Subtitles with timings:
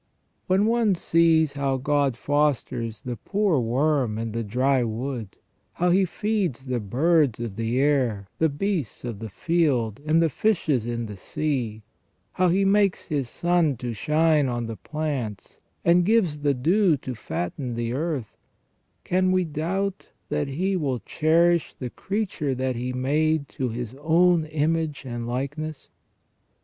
[0.47, 5.37] "When one sees how God fosters the poor worm in the dry wood;
[5.73, 10.27] how He feeds the birds of the air, the beasts of the field, and the
[10.27, 11.83] fishes in the sea;
[12.33, 17.13] how He makes His sun to shine on the plants, and gives the dew to
[17.13, 18.35] fatten the earth;
[19.03, 24.45] can we doubt that He will cherish the creature that He made to His own
[24.45, 25.89] image and likeness